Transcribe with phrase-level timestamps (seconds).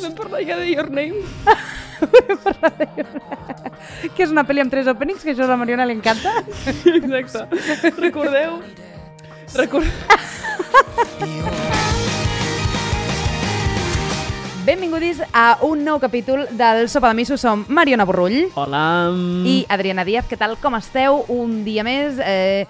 [0.00, 1.20] Podem parlar ja de Your Name?
[4.16, 6.40] que és una pel·li amb tres openings, que això a la Mariona li encanta.
[6.88, 7.44] Exacte.
[8.00, 8.64] Recordeu?
[9.58, 9.84] Record...
[14.64, 17.36] Benvinguts a un nou capítol del Sopa de Miso.
[17.36, 19.12] Som Mariona Borrull Hola.
[19.44, 20.24] i Adriana Díaz.
[20.32, 20.56] Què tal?
[20.64, 21.28] Com esteu?
[21.28, 22.16] Un dia més.
[22.24, 22.64] Eh,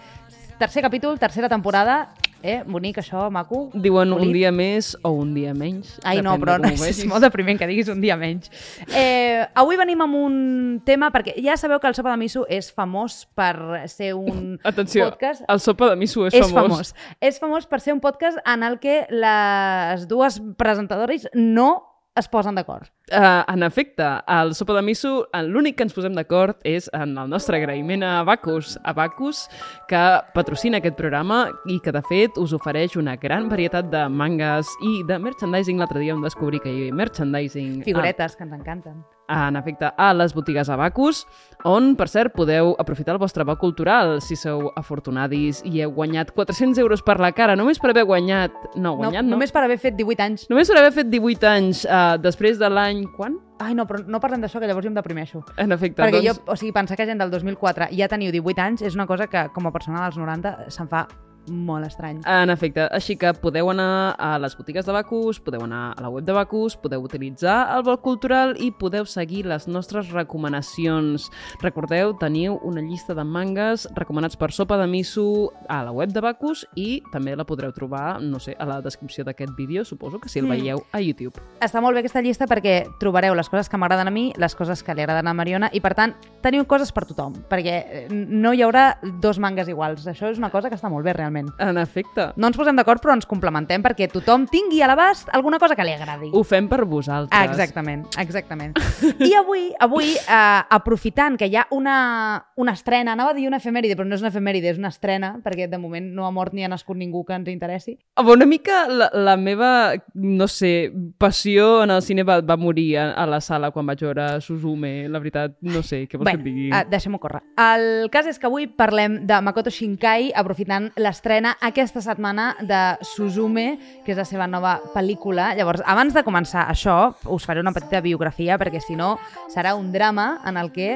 [0.59, 2.09] tercer capítol, tercera temporada.
[2.43, 3.69] Eh, bonic això, maco.
[3.75, 4.33] Diuen un Polit.
[4.33, 5.99] dia més o un dia menys.
[6.05, 8.49] Ai, no, però ho és molt depriment que diguis un dia menys.
[8.97, 10.39] Eh, avui venim amb un
[10.87, 15.11] tema, perquè ja sabeu que el Sopa de Miso és famós per ser un Atenció,
[15.11, 15.45] podcast...
[15.49, 16.71] el sopa de miso és, És famós.
[16.71, 16.95] famós.
[17.21, 21.71] És famós per ser un podcast en el que les dues presentadores no
[22.17, 22.89] es posen d'acord.
[23.11, 27.17] Uh, en efecte, al sopa de miso eh, l'únic que ens posem d'acord és en
[27.19, 29.43] el nostre agraïment a Abacus, Abacus,
[29.91, 30.03] que
[30.35, 35.01] patrocina aquest programa i que, de fet, us ofereix una gran varietat de mangas i
[35.09, 35.83] de merchandising.
[35.83, 39.03] L'altre dia vam descobrir que hi havia merchandising Figuretes, que ens encanten.
[39.31, 41.27] a, en efecte, a les botigues Abacus,
[41.65, 46.33] on, per cert, podeu aprofitar el vostre bo cultural si sou afortunadis i heu guanyat
[46.35, 48.75] 400 euros per la cara, només per haver guanyat...
[48.75, 49.37] No, guanyat no.
[49.37, 50.47] Només per haver fet 18 anys.
[50.51, 53.00] Només per haver fet 18 anys uh, després de l'any...
[53.09, 53.39] Quan?
[53.59, 55.43] Ai, no, però no parlem d'això, que llavors jo em deprimeixo.
[55.57, 56.29] En efecte, Perquè doncs...
[56.29, 59.29] jo, o sigui, pensar que gent del 2004 ja teniu 18 anys és una cosa
[59.31, 61.07] que, com a persona dels 90, se'm fa
[61.49, 62.21] molt estrany.
[62.27, 66.09] En efecte, així que podeu anar a les botigues de Bacus, podeu anar a la
[66.09, 71.31] web de Bacus, podeu utilitzar el bloc cultural i podeu seguir les nostres recomanacions.
[71.63, 76.21] Recordeu, teniu una llista de mangas recomanats per Sopa de Miso a la web de
[76.21, 80.29] Bacus i també la podreu trobar, no sé, a la descripció d'aquest vídeo, suposo que
[80.29, 80.51] si el Mm.
[80.51, 81.41] veieu a YouTube.
[81.61, 84.83] Està molt bé aquesta llista perquè trobareu les coses que m'agraden a mi, les coses
[84.83, 88.53] que li agraden a Mariona i, per tant, teniu coses per tothom, perquè eh, no
[88.53, 90.07] hi haurà dos mangas iguals.
[90.07, 91.30] Això és una cosa que està molt bé, realment.
[91.59, 95.59] En efecte, No ens posem d'acord, però ens complementem perquè tothom tingui a l'abast alguna
[95.59, 96.31] cosa que li agradi.
[96.33, 97.39] ho fem per vosaltres.
[97.39, 98.77] Ah, Exactament, exactament.
[99.29, 103.59] I avui, avui eh, aprofitant que hi ha una, una estrena, anava a dir una
[103.59, 106.53] efemèride, però no és una efemèride, és una estrena, perquè de moment no ha mort
[106.55, 107.97] ni ha nascut ningú que ens interessi.
[108.21, 113.11] Una mica la, la meva, no sé, passió en el cine va, va morir a,
[113.13, 115.09] a la sala quan vaig veure Suzume.
[115.09, 116.69] La veritat, no sé, què vols que et digui?
[116.73, 117.43] uh, deixem-ho córrer.
[117.61, 123.77] El cas és que avui parlem de Makoto Shinkai, aprofitant l'estrena aquesta setmana de Suzume,
[124.07, 125.51] que és la seva nova pel·lícula.
[125.53, 129.19] Llavors, abans de començar això, us faré una petita biografia, perquè si no
[129.53, 130.95] serà un drama en el que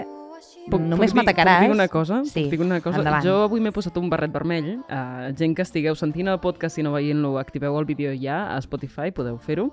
[0.68, 1.58] només dir- m'atacaràs.
[1.60, 2.22] Puc dir una cosa?
[2.24, 2.98] Sí, Puc dir una cosa?
[2.98, 3.24] endavant.
[3.24, 4.78] Jo avui m'he posat un barret vermell.
[4.88, 8.58] Uh, gent que estigueu sentint el podcast i no veient-lo, activeu el vídeo ja a
[8.62, 9.66] Spotify, podeu fer-ho.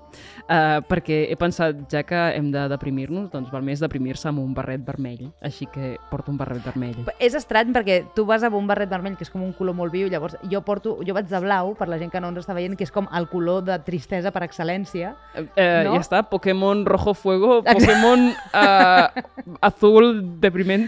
[0.48, 4.52] Uh, perquè he pensat, ja que hem de deprimir-nos, doncs val més deprimir-se amb un
[4.54, 5.30] barret vermell.
[5.40, 6.96] Així que porto un barret vermell.
[7.18, 9.92] És estrany perquè tu vas amb un barret vermell que és com un color molt
[9.92, 12.54] viu, llavors jo porto, jo vaig de blau, per la gent que no ens està
[12.54, 15.14] veient, que és com el color de tristesa per excel·lència.
[15.36, 15.48] Uh,
[15.82, 15.94] No?
[15.96, 17.62] Ja està, Pokémon Rojo Fuego.
[17.62, 19.08] Pokémon uh,
[19.60, 20.22] Azul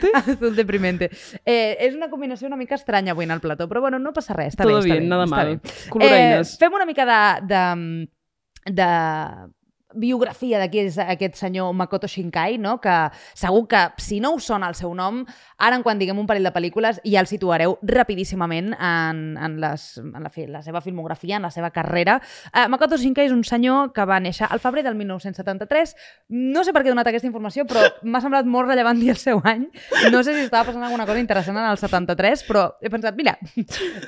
[0.01, 0.33] Deprimente.
[0.37, 1.11] Azul deprimente.
[1.45, 4.37] Eh, és una combinació una mica estranya avui en el plató, però bueno, no passa
[4.37, 5.11] res, està Todo bé, està bien, bé.
[5.13, 5.53] nada està mal.
[5.57, 5.77] Bé.
[5.91, 6.55] Coloraines.
[6.55, 7.65] Eh, fem una mica de, de,
[8.81, 8.91] de
[9.95, 12.79] biografia de qui és aquest senyor Makoto Shinkai, no?
[12.83, 12.95] que
[13.39, 15.23] segur que si no us sona el seu nom,
[15.59, 19.87] ara en quan diguem un parell de pel·lícules ja el situareu rapidíssimament en, en, les,
[19.99, 22.21] en la, fi- la seva filmografia, en la seva carrera.
[22.53, 25.95] Uh, Makoto Shinkai és un senyor que va néixer al febrer del 1973.
[26.35, 29.21] No sé per què he donat aquesta informació, però m'ha semblat molt rellevant dir el
[29.21, 29.67] seu any.
[30.13, 33.37] No sé si estava passant alguna cosa interessant en el 73, però he pensat, mira,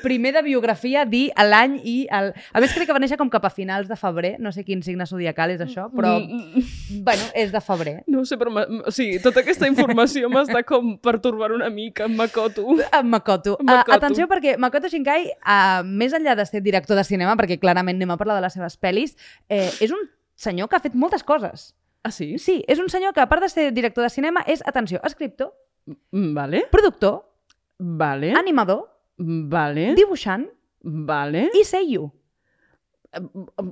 [0.03, 2.33] primer de biografia dir l'any i el...
[2.53, 4.83] A més, crec que va néixer com cap a finals de febrer, no sé quin
[4.83, 6.63] signe zodiacal és això, però, Mm,
[7.05, 7.93] bueno, és de febrer.
[8.11, 8.51] No sé, però...
[8.87, 10.95] O sigui, tota aquesta informació m'està com
[11.37, 12.65] pertorbant una mica, Makoto.
[12.93, 13.57] En Makoto.
[13.61, 13.97] Uh, Makoto.
[13.97, 18.11] atenció, perquè Makoto Shinkai, uh, més enllà de ser director de cinema, perquè clarament anem
[18.11, 19.17] a parlar de les seves pel·lis,
[19.49, 21.75] eh, és un senyor que ha fet moltes coses.
[22.03, 22.39] Ah, sí?
[22.39, 25.53] Sí, és un senyor que, a part de ser director de cinema, és, atenció, escriptor,
[25.87, 27.23] Mm, Vale, productor,
[27.79, 30.49] vale, animador, vale, dibuixant
[30.83, 31.51] vale.
[31.55, 32.09] i seiyu.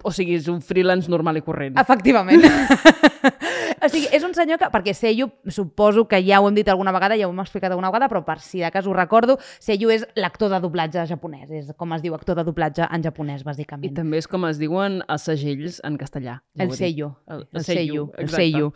[0.03, 1.75] O sigui, és un freelance normal i corrent.
[1.77, 2.41] Efectivament.
[3.83, 6.93] o sigui, és un senyor que, perquè Seiyu, suposo que ja ho hem dit alguna
[6.95, 9.91] vegada, ja ho hem explicat alguna vegada, però per si de cas ho recordo, Seiyu
[9.95, 13.49] és l'actor de doblatge japonès, és com es diu actor de doblatge en japonès, I
[13.51, 13.95] bàsicament.
[13.95, 16.41] també és com es diuen els segells en castellà.
[16.59, 16.73] El.
[16.75, 17.15] Seiyu.
[17.31, 18.09] El, El Seiyu.
[18.19, 18.73] El Seiyu.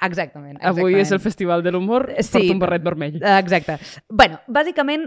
[0.00, 0.58] Exactament.
[0.62, 1.22] Avui és el exactament.
[1.22, 2.32] Festival de l'Humor, Sí.
[2.32, 3.20] porto un barret vermell.
[3.22, 3.78] Exacte.
[4.08, 5.06] bueno, bàsicament,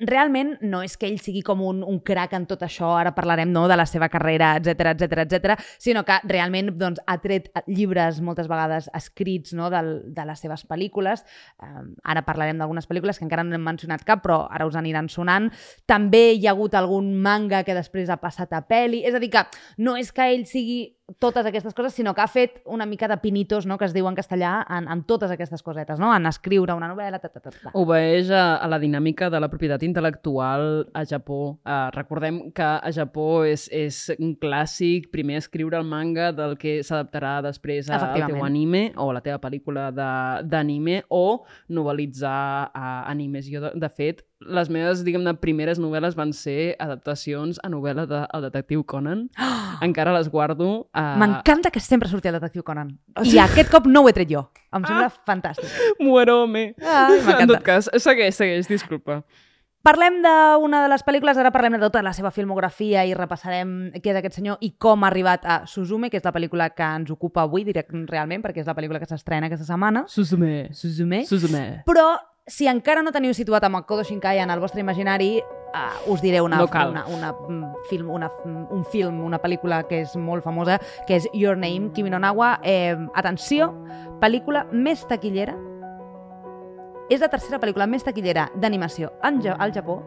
[0.00, 3.52] realment no és que ell sigui com un, un crac en tot això, ara parlarem
[3.52, 8.20] no, de la seva carrera, etc etc etc, sinó que realment doncs, ha tret llibres
[8.20, 11.24] moltes vegades escrits no, del, de les seves pel·lícules.
[11.62, 15.08] Um, ara parlarem d'algunes pel·lícules que encara no hem mencionat cap, però ara us aniran
[15.08, 15.50] sonant.
[15.86, 19.04] També hi ha hagut algun manga que després ha passat a pel·li.
[19.06, 19.46] És a dir, que
[19.78, 23.16] no és que ell sigui totes aquestes coses, sinó que ha fet una mica de
[23.18, 26.72] pinitos, no?, que es diu en castellà, en, en totes aquestes cosetes, no?, en escriure
[26.76, 27.72] una novel·la, ta, ta, ta, ta.
[27.76, 31.58] Obeeix a, a la dinàmica de la propietat intel·lectual a Japó.
[31.60, 36.78] Uh, recordem que a Japó és, és un clàssic primer escriure el manga del que
[36.86, 43.50] s'adaptarà després al teu anime o a la teva pel·lícula d'anime o novel·litzar uh, animes.
[43.52, 48.26] Jo, de, de fet, les meves, diguem-ne, primeres novel·les van ser adaptacions a novel·la del
[48.26, 49.28] de, detectiu Conan.
[49.86, 50.88] Encara les guardo.
[50.94, 52.92] Uh, M'encanta que sempre surti el detectiu Conan.
[53.24, 54.46] I aquest cop no ho he tret jo.
[54.74, 55.70] Em sembla fantàstic.
[56.02, 56.72] Muerome.
[56.82, 59.22] Ai, en tot cas, segueix, segueix, disculpa.
[59.84, 64.14] Parlem d'una de les pel·lícules, ara parlem de tota la seva filmografia i repassarem què
[64.14, 67.12] és aquest senyor i com ha arribat a Suzume, que és la pel·lícula que ens
[67.12, 70.06] ocupa avui direct, realment, perquè és la pel·lícula que s'estrena aquesta setmana.
[70.08, 70.70] Suzume.
[70.72, 71.20] Suzume.
[71.28, 71.64] Suzume.
[71.84, 72.06] Però,
[72.46, 76.40] si encara no teniu situat a Makoto Shinkai en el vostre imaginari, uh, us diré
[76.42, 76.90] una, No cal.
[76.90, 81.16] una, una, mm, film, una, mm, un film, una pel·lícula que és molt famosa, que
[81.16, 82.60] és Your Name, Kimi no Nawa.
[82.62, 83.72] Eh, atenció,
[84.20, 85.56] pel·lícula més taquillera.
[87.10, 89.12] És la tercera pel·lícula més taquillera d'animació
[89.42, 90.02] Ja- al Japó.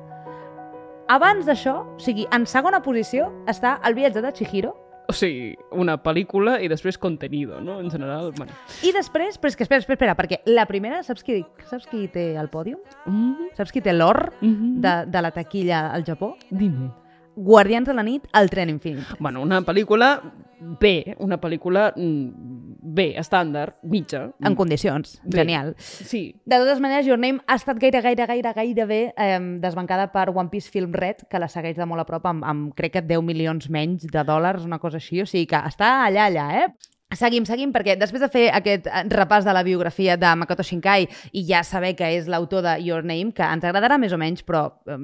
[1.10, 4.76] Abans d'això, o sigui, en segona posició està El viatge de Chihiro,
[5.08, 7.80] O sigui, una pel·lícula i després contenido, no?
[7.80, 8.52] En general, bueno.
[8.84, 11.40] i després, però és que espera, espera, espera, perquè la primera, saps qui,
[11.70, 12.82] saps qui té el pòdium?
[13.06, 14.82] Mm Saps qui té l'or -hmm.
[14.84, 16.36] de, de la taquilla al Japó?
[16.50, 16.92] Dime.
[17.38, 19.16] Guardians de la nit, el tren infinit.
[19.22, 20.16] Bueno, una pel·lícula
[20.60, 24.24] bé, una pel·lícula mm, bé, estàndard, mitja.
[24.42, 25.20] En condicions.
[25.24, 25.44] Bé.
[25.44, 25.76] Genial.
[25.78, 30.32] Sí, De totes maneres, Your Name ha estat gaire, gaire, gaire, gairebé eh, desbancada per
[30.34, 33.06] One Piece Film Red, que la segueix de molt a prop amb, amb crec que
[33.06, 35.22] 10 milions menys de dòlars, una cosa així.
[35.22, 36.96] O sigui que està allà, allà, eh?
[37.16, 41.06] Seguim, seguim, perquè després de fer aquest eh, repàs de la biografia de Makoto Shinkai
[41.40, 44.44] i ja saber que és l'autor de Your Name, que ens agradarà més o menys,
[44.44, 44.98] però eh,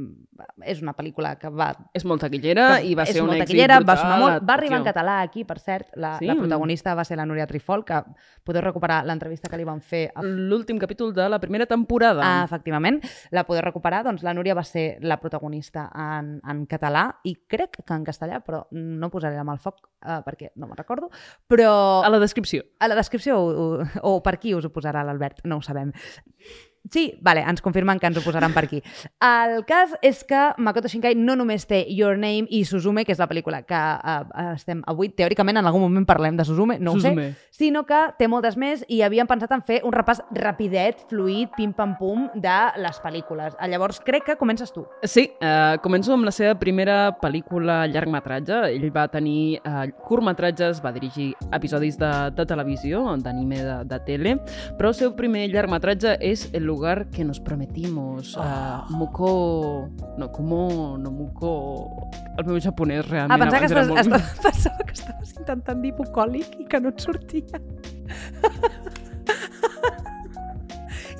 [0.67, 3.85] és una pel·lícula que va és molt taquillera i va ser un èxit brutal.
[3.87, 4.43] va sonar molt.
[4.43, 5.93] Va arribar en català aquí, per cert.
[5.95, 6.27] La, Sí?
[6.27, 8.01] la protagonista va ser la Núria Trifol, que
[8.43, 12.19] podeu recuperar l'entrevista que li van fer a L'últim capítol de la primera temporada.
[12.21, 12.99] Ah, efectivament,
[13.31, 14.03] la podeu recuperar.
[14.03, 18.43] Doncs la Núria va ser la protagonista en, en català i crec que en castellà,
[18.43, 21.07] però no posaré la mà al foc uh, perquè no me'n recordo.
[21.47, 22.65] Però A la descripció.
[22.79, 25.93] a la descripció o, o per aquí us ho posarà l'Albert, no ho sabem.
[26.91, 28.81] Sí, vale, ens confirmen que ens ho posaran per aquí.
[29.23, 33.21] El cas és que Makoto Shinkai no només té Your Name i Suzume, que és
[33.21, 36.99] la pel·lícula que uh, estem avui, teòricament en algun moment parlem de Suzume, no ho
[36.99, 37.29] Suzume.
[37.31, 41.53] sé, sinó que té moltes més i havíem pensat en fer un repàs rapidet, fluid,
[41.55, 43.55] pim-pam-pum de les pel·lícules.
[43.59, 44.83] Ah, Llavors crec que comences tu.
[45.07, 48.59] Sí, eh, començo amb la seva primera pel·lícula llargmetratge.
[48.75, 54.35] Ell va tenir eh, curtmetratges, va dirigir episodis de, de televisió, d'anime de, de tele,
[54.77, 58.33] però el seu primer llargmetratge és El lugar que nos prometimos.
[58.35, 59.89] Uh, Muko...
[60.17, 62.09] No, Kumo, no Muko...
[62.37, 64.23] El meu japonès realment Ah, pensava que, estàs, molt...
[64.25, 67.61] estàs, pensava que estaves intentant dir bucòlic i que no et sortia.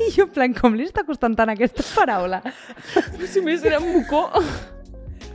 [0.02, 2.42] I jo, en plan, com li està costant tant aquesta paraula?
[3.34, 4.28] Si més era Muko...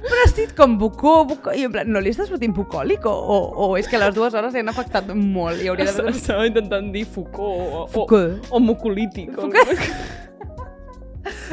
[0.03, 3.13] Però has dit com bucó, bucó, i en plan, no li està sortint bucòlic o,
[3.13, 6.07] o, o és que les dues hores li han afectat molt i hauria de...
[6.13, 8.33] Estava intentant dir Foucault o, o, Foucault.
[8.51, 9.31] o mucolític.
[9.39, 9.41] O...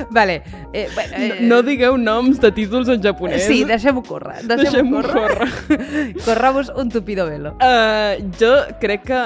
[0.09, 0.43] Vale,
[0.73, 3.43] eh, bueno, eh, No, no digueu noms de títols en japonès.
[3.47, 4.43] Sí, deixem-ho córrer.
[4.47, 5.49] Deixem-ho Deixem-ho córrer.
[6.25, 7.55] Corramos un tupido velo.
[7.59, 9.21] Uh, jo crec que...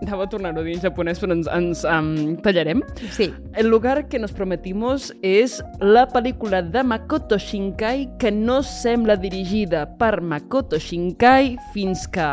[0.00, 2.80] Anava a tornar-ho a dir en japonès, però ens, ens um, tallarem.
[3.12, 3.28] Sí.
[3.60, 9.84] El lugar que nos prometimos és la pel·lícula de Makoto Shinkai que no sembla dirigida
[10.00, 12.30] per Makoto Shinkai fins que...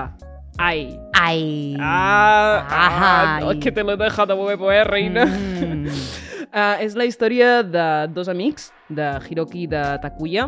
[0.58, 0.88] Ai.
[1.14, 1.76] Ai.
[1.80, 3.60] Ah, ah, Ai.
[3.60, 5.26] que te lo he dejado huevo, eh, reina.
[5.26, 5.86] Mm.
[6.48, 10.48] Uh, és la història de dos amics, de Hiroki i de Takuya.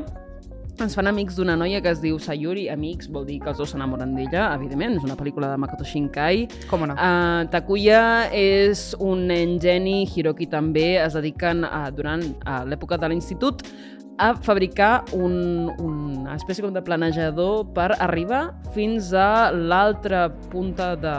[0.79, 2.69] Es fan amics d'una noia que es diu Sayuri.
[2.71, 4.93] Amics vol dir que els dos s'enamoren d'ella, evidentment.
[4.95, 6.45] És una pel·lícula de Makoto Shinkai.
[6.69, 6.95] Com no?
[6.95, 10.93] Uh, Takuya és un nen geni, Hiroki també.
[11.03, 12.23] Es dediquen a, durant
[12.71, 13.65] l'època de l'institut
[14.19, 21.13] a fabricar un, una espècie com de planejador per arribar fins a l'altra punta de,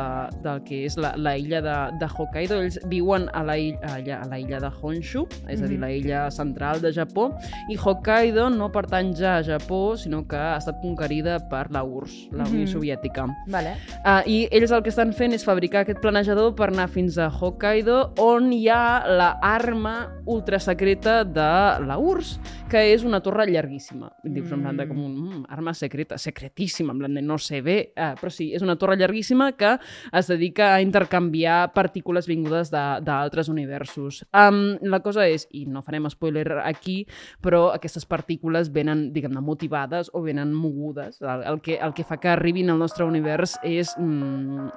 [0.45, 2.61] del que és la, la illa de, de Hokkaido.
[2.61, 5.81] Ells viuen a la, illa, a la- illa de Honshu, és a dir, Mhm.
[5.81, 7.31] la illa central de Japó,
[7.73, 12.29] i Hokkaido no pertany ja a Japó, sinó que ha estat conquerida per la URSS,
[12.33, 12.73] la Unió Mhm.
[12.75, 13.27] Soviètica.
[13.49, 13.75] Vale.
[14.05, 17.29] Uh, I ells el que estan fent és fabricar aquest planejador per anar fins a
[17.31, 22.39] Hokkaido, on hi ha la arma ultrasecreta de la URSS,
[22.69, 24.13] que és una torre llarguíssima.
[24.25, 24.89] Dius, en plan de Mm.
[24.89, 28.53] com un mm, arma secreta, secretíssima, en plan de no sé bé, uh, però sí,
[28.55, 29.79] és una torre llarguíssima que
[30.13, 34.25] es dedica a intercanviar partícules vingudes de- d'altres universos.
[34.33, 37.07] Um, la cosa és, i no farem spoiler aquí,
[37.43, 41.21] però aquestes partícules venen, diguem-ne, motivades o venen mogudes.
[41.23, 44.69] El, el, que, el que fa que arribin al nostre univers és mm,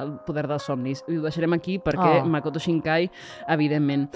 [0.00, 1.04] el poder dels somnis.
[1.08, 2.26] I ho deixarem aquí perquè Oh.
[2.26, 3.10] Makoto Shinkai,
[3.48, 4.08] evidentment.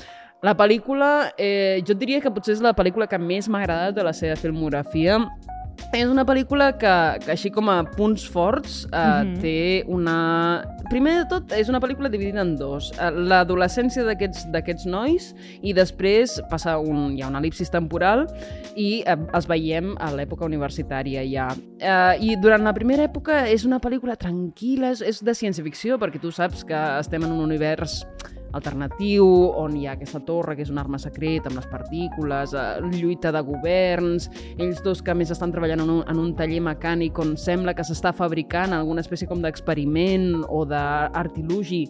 [0.42, 4.02] La pel·lícula, eh, jo diria que potser és la pel·lícula que més m'ha agradat de
[4.02, 5.20] la seva filmografia.
[5.94, 9.36] És una pel·lícula que, que així com a punts forts, eh, Mhm.
[9.40, 10.64] té una...
[10.90, 12.90] Primer de tot, és una pel·lícula dividida en dos.
[12.98, 15.30] Eh, L'adolescència d'aquests nois
[15.62, 18.26] i després passa un, hi ha una elipsis temporal
[18.74, 21.48] i eh, els veiem a l'època universitària ja.
[21.78, 26.20] Eh, I durant la primera època és una pel·lícula tranquil·la, és, és de ciència-ficció, perquè
[26.20, 28.02] tu saps que estem en un univers
[28.52, 32.80] alternatiu, on hi ha aquesta torre, que és una arma secreta amb les partícules, eh,
[32.94, 34.28] lluita de governs,
[34.58, 37.86] ells dos que més estan treballant en un, en un taller mecànic on sembla que
[37.86, 41.84] s'està fabricant alguna espècie com d'experiment o d'artilugi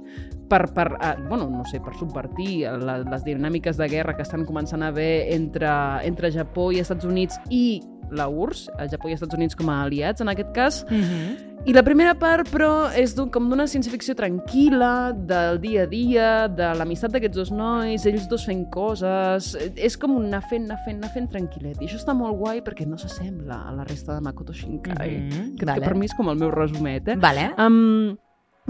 [0.49, 4.47] per, per eh, bueno, no sé, per subvertir la, les dinàmiques de guerra que estan
[4.49, 5.71] començant a haver entre,
[6.07, 7.81] entre Japó i Estats Units i
[8.12, 11.51] la URSS, el Japó i Estats Units com a aliats en aquest cas, Mm -hmm.
[11.64, 16.49] I la primera part, però, és d'un- com d'una ciència-ficció tranquil·la, del dia a dia,
[16.50, 19.52] de l'amistat d'aquests dos nois, ells dos fent coses...
[19.76, 21.78] És com un anar fent, anar fent, anar fent tranquil·let.
[21.78, 25.11] I això està molt guai perquè no s'assembla a la resta de Makoto Shinkai.
[25.21, 25.81] Mm Mhm, que, vale.
[25.81, 27.16] que per mi és com el meu resumet, eh?
[27.16, 27.52] Vale.
[27.59, 28.16] Um,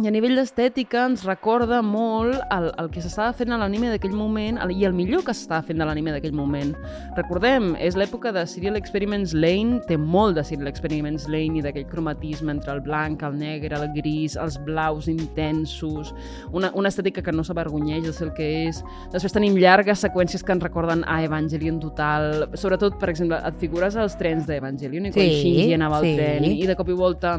[0.01, 4.15] I a nivell d'estètica ens recorda molt el, el que s'estava fent a l'anime d'aquell
[4.17, 6.71] moment el, i el millor que s'estava fent a l'anime d'aquell moment.
[7.19, 11.85] Recordem, és l'època de Serial Experiments Lane, té molt de Serial Experiments Lane i d'aquell
[11.91, 16.15] cromatisme entre el blanc, el negre, el gris, els blaus intensos,
[16.57, 18.81] una, una estètica que no s'avergonyeix de ser el que és.
[19.13, 22.47] Després tenim llargues seqüències que ens recorden a Evangelion total.
[22.57, 26.17] Sobretot, per exemple, et figures als trens d'Evangelion i quan Sí, Shinji anava al sí.
[26.17, 27.37] tren i de cop i volta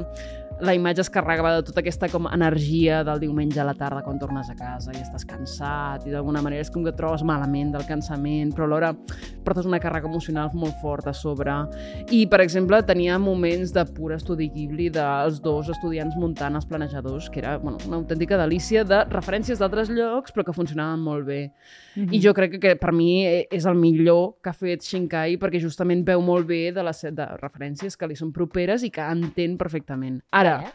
[0.63, 4.19] la imatge es carregava de tota aquesta com energia del diumenge a la tarda quan
[4.19, 7.73] tornes a casa i estàs cansat i d'alguna manera és com que et trobes malament
[7.75, 8.93] del cansament però alhora
[9.43, 11.55] portes una càrrega emocional molt forta a sobre
[12.15, 17.29] i per exemple tenia moments de pur estudi Ghibli dels dos estudiants muntant els planejadors
[17.29, 21.41] que era bueno, una autèntica delícia de referències d'altres llocs però que funcionaven molt bé
[21.95, 22.09] Mhm.
[22.13, 25.61] i jo crec que, que per mi és el millor que ha fet Shinkai perquè
[25.61, 29.57] justament veu molt bé de les de referències que li són properes i que entén
[29.59, 30.19] perfectament.
[30.31, 30.73] Ara, Vale.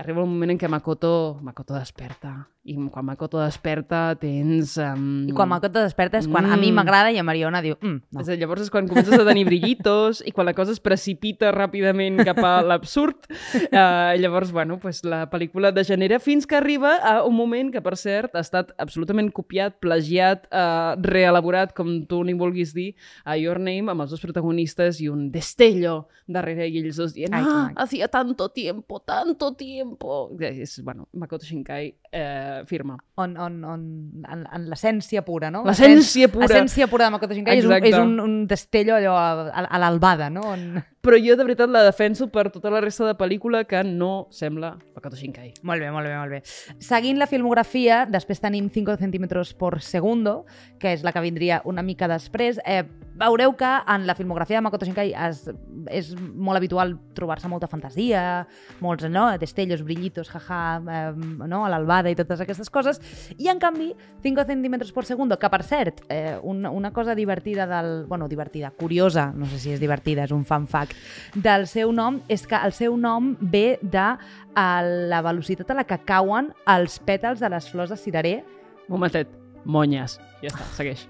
[0.00, 2.48] arriba el moment en què Makoto, Makoto desperta.
[2.64, 4.76] I quan Makoto desperta tens...
[4.78, 5.26] Um...
[5.26, 6.76] I quan Makoto desperta és quan a mi Mm.
[6.78, 8.20] m'agrada i a Mariona diu mm, no.
[8.22, 12.22] És llavors és quan comences a tenir brillitos i quan la cosa es precipita ràpidament
[12.22, 13.26] cap a l'absurd.
[13.72, 17.96] Uh, llavors, bueno, pues la pel·lícula degenera fins que arriba a un moment que, per
[17.98, 22.92] cert, ha estat absolutament copiat, plagiat, uh, reelaborat, com tu n'hi vulguis dir,
[23.24, 27.34] a Your Name, amb els dos protagonistes i un destello darrere i ells dos dient
[27.34, 30.30] Ai, ah, maco." hacía tanto tiempo, tanto tiempo.
[30.38, 32.96] És, bueno, Makoto Shinkai eh, firma.
[33.16, 33.84] on, on, on,
[34.28, 35.64] en, en l'essència pura, no?
[35.68, 36.46] L'essència pura.
[36.46, 37.92] L'essència pura de Makoto Shinkai és un, Exacte.
[37.92, 40.46] és un, un destello allò a, a, a l'albada, no?
[40.54, 40.66] On...
[41.02, 44.76] Però jo, de veritat, la defenso per tota la resta de pel·lícula que no sembla
[44.94, 45.48] Makoto Shinkai.
[45.66, 46.38] Molt bé, molt bé, molt bé.
[46.78, 50.44] Seguint la filmografia, després tenim 5 centímetres per segundo,
[50.78, 52.60] que és la que vindria una mica després.
[52.62, 52.84] Eh,
[53.18, 55.42] veureu que en la filmografia de Makoto Shinkai es,
[55.90, 58.46] és molt habitual trobar-se molta fantasia,
[58.80, 63.02] molts, no?, destellos, brillitos, jaja, eh, no?, l'albada i totes aquestes coses.
[63.38, 63.90] I, en canvi,
[64.22, 68.04] 5 centímetres per segundo, que, per cert, eh, una, una cosa divertida del...
[68.06, 70.91] Bueno, divertida, curiosa, no sé si és divertida, és un fan fact,
[71.34, 74.08] del seu nom, és que el seu nom ve de
[74.54, 78.40] a la velocitat a la que cauen els pètals de les flors de cirerer.
[78.88, 79.30] Momentet.
[79.64, 80.18] Monyes.
[80.42, 81.06] Ja està, segueix.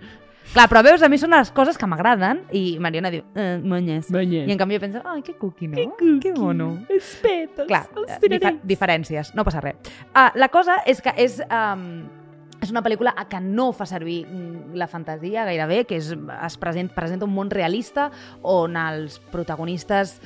[0.52, 4.10] Clar, però veus, a mi són les coses que m'agraden i Mariona diu, eh, monyes.
[4.12, 4.48] Monyes.
[4.50, 5.78] I en canvi jo penso, ai, que cuqui, no?
[5.96, 6.18] cookie.
[6.20, 6.66] Que mono.
[6.92, 7.68] Els pètals.
[7.70, 8.40] Clar, els eh, tiraré.
[8.42, 9.78] difer diferències, no passa res.
[10.10, 12.02] Uh, la cosa és que és, um,
[12.62, 16.92] és una pel·lícula que no fa servir mm, la fantasia gairebé, que és, es present,
[16.94, 18.08] presenta un món realista
[18.46, 20.16] on els protagonistes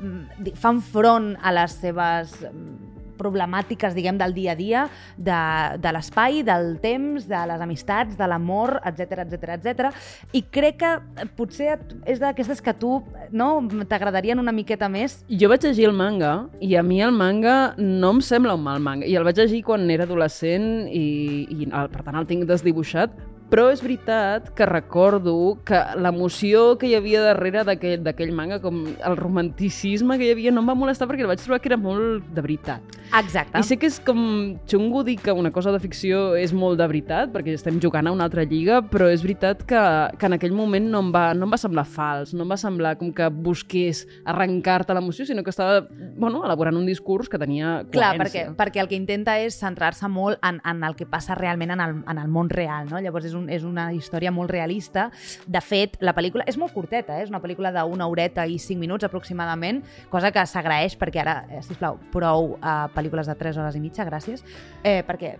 [0.00, 4.84] mm, fan front a les seves mm, problemàtiques, diguem, del dia a dia,
[5.16, 5.40] de,
[5.82, 9.90] de l'espai, del temps, de les amistats, de l'amor, etc etc etc.
[10.32, 12.98] I crec que eh, potser és d'aquestes que tu
[13.32, 13.50] no,
[13.88, 16.32] t'agradarien una miqueta més Jo vaig llegir el manga
[16.64, 19.06] i a mi el manga no em sembla un mal manga.
[19.06, 23.14] I el vaig llegir quan era adolescent i, i per tant el tinc desdibuixat.
[23.48, 29.16] Però és veritat que recordo que l'emoció que hi havia darrere d'aquell manga, com el
[29.16, 32.28] romanticisme que hi havia, no em va molestar perquè el vaig trobar que era molt
[32.34, 32.98] de veritat.
[33.16, 33.56] Exacte.
[33.56, 34.20] I sé que és com
[34.68, 38.12] xungo dir que una cosa de ficció és molt de veritat, perquè estem jugant a
[38.12, 39.80] una altra lliga, però és veritat que,
[40.20, 42.58] que en aquell moment no em, va, no em va semblar fals, no em va
[42.60, 47.78] semblar com que busqués arrencar-te l'emoció, sinó que estava bueno, elaborant un discurs que tenia
[47.88, 48.56] Clar, perquè, coherència.
[48.58, 51.96] perquè el que intenta és centrar-se molt en, en el que passa realment en el,
[52.04, 53.00] en el món real, no?
[53.00, 55.08] Llavors és, un, és una història molt realista.
[55.46, 57.26] De fet, la pel·lícula és molt curteta, eh?
[57.26, 61.62] és una pel·lícula d'una horeta i cinc minuts aproximadament, cosa que s'agraeix perquè ara, eh,
[61.66, 64.44] sisplau, prou uh, pel·lícules de 3 hores i mitja, gràcies,
[64.82, 65.36] eh, perquè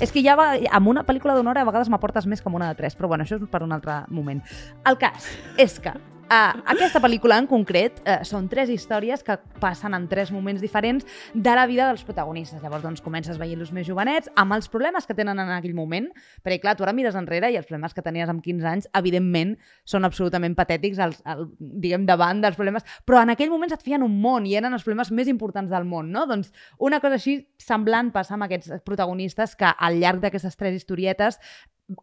[0.00, 2.70] és que ja va, amb una pel·lícula d'una hora a vegades m'aportes més amb una
[2.70, 4.40] de tres, però bueno, això és per un altre moment.
[4.88, 5.28] El cas
[5.60, 5.92] és que
[6.32, 11.04] Uh, aquesta pel·lícula en concret uh, són tres històries que passen en tres moments diferents
[11.34, 12.62] de la vida dels protagonistes.
[12.62, 16.06] Llavors, doncs, comences veient-los més jovenets, amb els problemes que tenen en aquell moment,
[16.40, 19.58] perquè, clar, tu ara mires enrere i els problemes que tenies amb 15 anys, evidentment,
[19.84, 24.06] són absolutament patètics, els, el, diguem, davant dels problemes, però en aquell moment et feien
[24.06, 26.24] un món i eren els problemes més importants del món, no?
[26.30, 26.48] Doncs
[26.80, 31.42] una cosa així semblant passa amb aquests protagonistes que al llarg d'aquestes tres historietes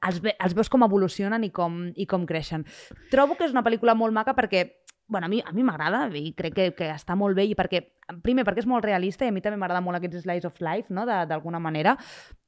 [0.08, 2.66] els, ve, els veus com evolucionen i com, i com creixen.
[3.12, 4.68] Trobo que és una pel·lícula molt maca perquè
[5.10, 7.80] bueno, a mi a mi m'agrada i crec que, que està molt bé i perquè,
[8.22, 10.94] primer, perquè és molt realista i a mi també m'agrada molt aquests slice of life,
[10.94, 11.96] no?, De- d'alguna manera.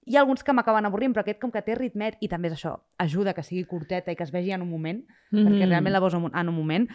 [0.05, 2.59] Hi ha alguns que m'acaben avorrint, però aquest com que té ritmet i també és
[2.59, 5.41] això, ajuda que sigui curteta i que es vegi en un moment, mm.
[5.47, 6.85] perquè realment la veus en un- en un moment.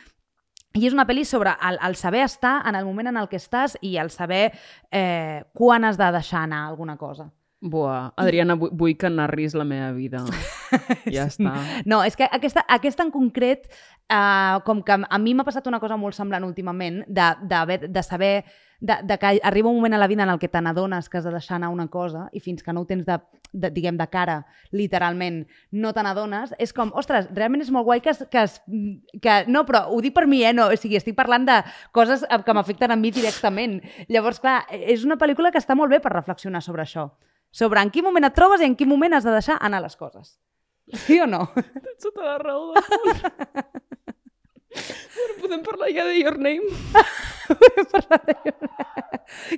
[0.76, 3.38] I és una pel·li sobre el, el saber estar en el moment en el que
[3.42, 4.52] estàs i el saber
[4.92, 7.32] eh, quan has de deixar anar alguna cosa.
[7.60, 10.20] Buah, Adriana, vull, vull que narris la meva vida.
[11.14, 11.54] ja està.
[11.88, 13.64] No, és que aquesta, aquesta en concret,
[14.12, 18.04] uh, com que a mi m'ha passat una cosa molt semblant últimament, de, de, de
[18.04, 18.34] saber
[18.80, 21.18] de, de que arriba un moment a la vida en el que te n'adones que
[21.18, 23.16] has de deixar anar una cosa i fins que no ho tens de,
[23.52, 28.02] de, diguem, de cara, literalment, no te n'adones, és com, ostres, realment és molt guai
[28.04, 28.44] que, es, que,
[29.22, 29.38] que...
[29.48, 30.52] No, però ho dic per mi, eh?
[30.56, 31.62] No, o sigui, estic parlant de
[31.96, 33.80] coses que m'afecten a mi directament.
[34.12, 37.08] Llavors, clar, és una pel·lícula que està molt bé per reflexionar sobre això.
[37.56, 39.96] Sobre en quin moment et trobes i en quin moment has de deixar anar les
[39.96, 40.34] coses.
[41.06, 41.46] Sí o no?
[41.56, 42.84] Tens tota la raó del.
[44.76, 46.68] Però podem parlar ja de Your Name?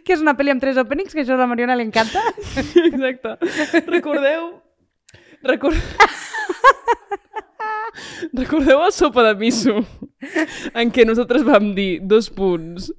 [0.04, 2.22] que és una pel·li amb tres openings, que això a la Mariona li encanta.
[2.86, 3.34] Exacte.
[3.90, 4.52] Recordeu...
[5.48, 5.76] Record...
[8.38, 9.74] Recordeu el sopa de miso
[10.78, 12.92] en què nosaltres vam dir dos punts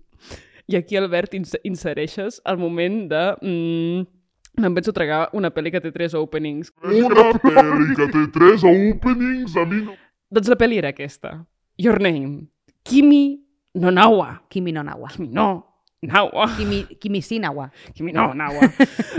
[0.69, 3.25] i aquí, Albert, ins insereixes el moment de...
[3.41, 4.18] Mm,
[4.57, 6.73] em penso tragar una pel·li que té tres openings.
[6.83, 9.95] Una pel·li que té tres openings a mi no...
[10.29, 11.39] Doncs la pel·li era aquesta.
[11.79, 12.49] Your Name.
[12.85, 13.39] Kimi
[13.79, 14.43] no Nawa.
[14.49, 15.09] Kimi no Nawa.
[15.15, 15.49] Kimi no
[16.01, 16.47] Nawa.
[16.55, 17.69] Kimi, Kimi Sinawa.
[17.93, 18.69] Kimi no Nawa.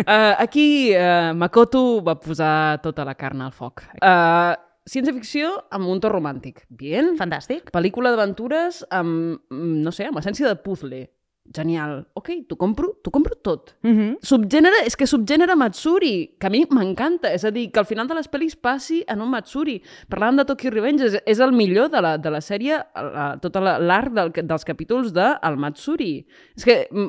[0.07, 3.85] uh, aquí uh, Makoto va posar tota la carn al foc.
[4.01, 4.57] Uh,
[4.91, 6.65] Ciència-ficció amb un to romàntic.
[6.73, 7.13] Bien.
[7.19, 7.69] Fantàstic.
[7.75, 11.05] Pel·lícula d'aventures amb, mm, no sé, amb essència de puzzle.
[11.53, 12.07] Genial.
[12.15, 13.75] Ok, t'ho compro, t'ho compro tot.
[13.83, 14.17] Mm -hmm.
[14.23, 17.33] Subgènere, és que subgènere Matsuri, que a mi m'encanta.
[17.33, 19.83] És a dir, que al final de les pel·lis passi en un Matsuri.
[20.09, 23.79] Parlàvem de Tokyo Revenge, és, és el millor de la, de la sèrie, la, la-
[23.79, 26.27] l'arc del, dels capítols de el Matsuri.
[26.57, 27.09] És que mm,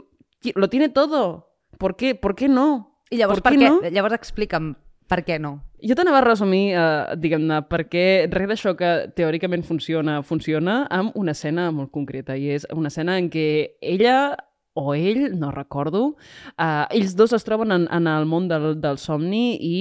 [0.55, 1.47] lo tiene todo.
[1.77, 2.97] ¿Por qué, ¿Por qué no?
[3.11, 3.81] I llavors, Per per què, no?
[3.89, 4.75] llavors explica'm
[5.11, 5.57] per què no.
[5.83, 11.33] Jo t'anava a resumir, eh, diguem-ne, perquè res d'això que teòricament funciona, funciona amb una
[11.35, 14.37] escena molt concreta, i és una escena en què ella
[14.73, 16.15] o ell, no recordo,
[16.55, 19.73] eh, ells dos es troben en, en el món del, del somni i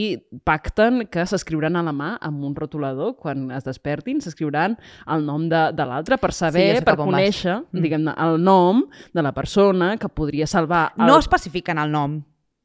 [0.42, 4.74] pacten que s'escriuran a la mà amb un rotulador quan es despertin, s'escriuran
[5.06, 7.06] el nom de, de l'altre per Sí, saber, sé per vas.
[7.06, 7.84] conèixer, Mm.
[7.86, 8.82] diguem-ne, el nom
[9.14, 12.18] de la persona que podria salvar el No especifiquen el nom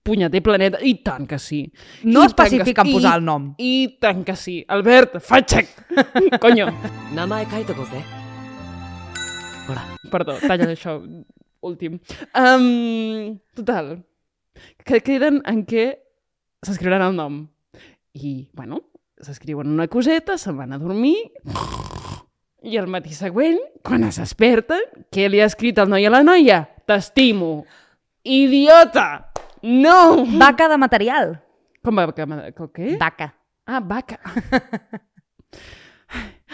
[0.06, 0.80] punyeter planeta.
[0.86, 1.64] I tant que sí.
[2.06, 2.94] No I especifiquen que...
[2.94, 3.48] posar I, el nom.
[3.58, 4.60] I tant que sí.
[4.70, 5.72] Albert, fa check.
[6.42, 6.70] Coño.
[7.18, 8.04] Namae kaito koze.
[9.66, 9.88] Hola.
[10.12, 11.00] Perdó, talla això.
[11.66, 11.98] Últim.
[12.38, 13.96] Um, total.
[14.86, 15.88] Que queden en què
[16.66, 17.40] s'escriuran el nom.
[18.16, 18.84] I, bueno,
[19.20, 21.18] s'escriuen una coseta, se'n van a dormir...
[22.66, 24.80] I el matí següent, quan es desperta,
[25.14, 26.64] què li ha escrit el noi a la noia?
[26.90, 27.60] T'estimo.
[28.26, 29.30] Idiota!
[29.66, 30.26] No!
[30.38, 31.36] Vaca de material.
[31.86, 32.06] Com va?
[32.14, 32.92] Que, que, què?
[33.02, 33.32] Vaca,
[33.66, 34.20] Ah, vaca.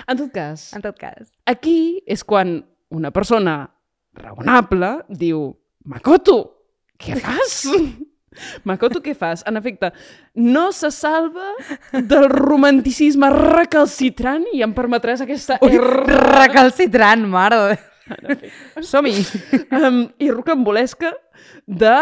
[0.08, 1.28] En tot cas, en tot cas.
[1.46, 2.56] aquí és quan
[2.90, 3.70] una persona
[4.18, 5.52] raonable diu
[5.86, 6.38] Makoto,
[6.98, 7.68] què fas?
[8.68, 9.44] Makoto, què fas?
[9.48, 9.92] En efecte,
[10.40, 11.52] no se salva
[11.94, 17.78] del romanticisme recalcitrant i em permetràs aquesta Recalcitrant, mare.
[18.92, 19.14] Som-hi.
[19.78, 21.14] um, i rocambolesca
[21.68, 21.94] de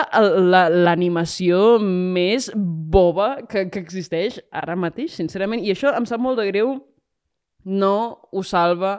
[0.51, 5.63] la- l'animació més boba que, que existeix ara mateix, sincerament.
[5.65, 6.77] I això em sap molt de greu.
[7.65, 7.95] No
[8.31, 8.97] ho salva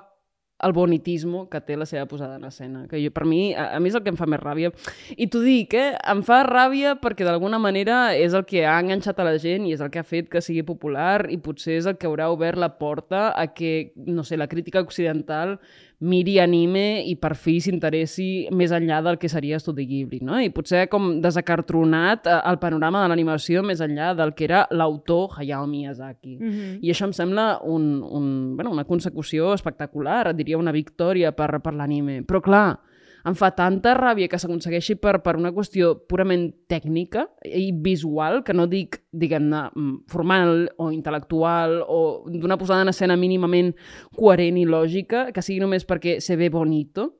[0.61, 2.83] el bonitismo que té la seva posada en escena.
[2.89, 4.69] Que jo, per mi, a, a mi és el que em fa més ràbia.
[5.17, 5.95] I t'ho dic, eh?
[6.13, 9.73] Em fa ràbia perquè d'alguna manera és el que ha enganxat a la gent i
[9.73, 12.61] és el que ha fet que sigui popular i potser és el que haurà obert
[12.61, 15.57] la porta a que, no sé, la crítica occidental
[16.01, 20.39] miri anime i per fi s'interessi més enllà del que seria Estudi Ghibli, no?
[20.41, 25.37] I potser com desacartronat eh, el panorama de l'animació més enllà del que era l'autor
[25.37, 26.37] Hayao Miyazaki.
[26.39, 26.79] Mm -hmm.
[26.81, 31.75] I això em sembla un, un, bueno, una consecució espectacular, diria una victòria per, per
[31.75, 32.23] l'anime.
[32.23, 32.79] Però clar,
[33.27, 38.57] em fa tanta ràbia que s'aconsegueixi per, per una qüestió purament tècnica i visual, que
[38.57, 43.75] no dic, diguem-ne, mm, formal o intel·lectual o d'una posada en escena mínimament
[44.17, 47.20] coherent i lògica, que sigui només perquè se ve bonito,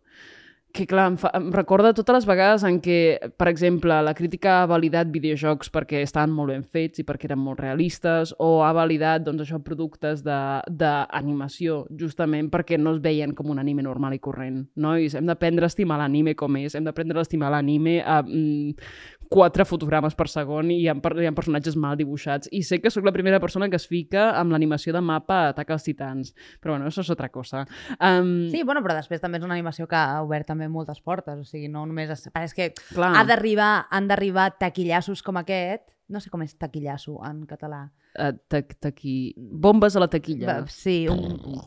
[0.73, 4.61] que clar, em, fa, em recorda totes les vegades en què, per exemple, la crítica
[4.61, 8.73] ha validat videojocs perquè estaven molt ben fets i perquè eren molt realistes, o ha
[8.77, 14.23] validat doncs, això productes d'animació justament perquè no es veien com un anime normal i
[14.23, 14.63] corrent.
[14.77, 14.97] No?
[14.97, 19.20] I hem d'aprendre a estimar l'anime com és, hem d'aprendre a estimar l'anime a mm,
[19.31, 22.51] quatre fotogrames per segon i hi ha, hi ha personatges mal dibuixats.
[22.51, 25.53] I sé que sóc la primera persona que es fica amb l'animació de mapa a
[25.53, 27.63] Ataca als Titans, però bueno, això és altra cosa.
[27.97, 31.39] Um, Sí, bueno, però després també és una animació que ha obert també moltes portes,
[31.39, 32.11] o sigui, no només...
[32.11, 32.27] Es...
[32.43, 33.15] És que clar.
[33.15, 37.93] ha d'arribar, han d'arribar taquillassos com aquest, no sé com és taquillasso en català.
[38.19, 39.35] Uh, ta taqui...
[39.37, 40.47] Bombes a la taquilla.
[40.51, 41.19] Va, Sí, un,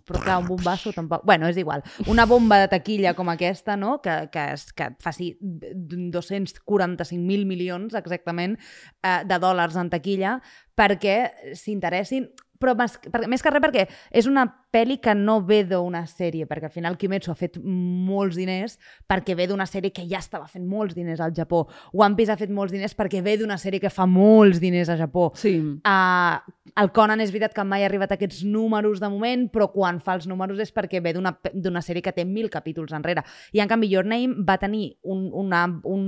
[0.05, 1.21] però clar, un bombasso tampoc...
[1.25, 1.81] Bueno, és igual.
[2.11, 8.53] Una bomba de taquilla com aquesta, no?, que, que, es, que faci 245.000 milions exactament
[8.59, 10.41] eh, de dòlars en taquilla
[10.75, 12.27] perquè s'interessin
[12.63, 12.95] però més,
[13.27, 16.97] més que res perquè és una pel·li que no ve d'una sèrie, perquè al final
[16.97, 21.21] Kimetsu ha fet molts diners perquè ve d'una sèrie que ja estava fent molts diners
[21.21, 21.67] al Japó.
[21.93, 24.97] One Piece ha fet molts diners perquè ve d'una sèrie que fa molts diners a
[24.97, 25.29] Japó.
[25.37, 25.55] Sí.
[25.85, 26.41] Uh,
[26.81, 29.99] el Conan és veritat que mai ha arribat a aquests números de moment, però quan
[30.01, 33.21] fa els números és perquè ve d'una sèrie que té mil capítols enrere.
[33.53, 36.07] I en canvi Your Name va tenir un, una, un...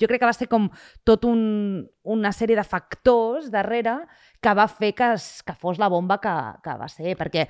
[0.00, 0.70] Jo crec que va ser com
[1.04, 3.98] tot un, una sèrie de factors darrere
[4.40, 7.48] que va fer que, es, que fos la bomba que, que va ser, perquè,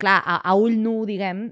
[0.00, 1.46] clar, a, a ull nu, diguem,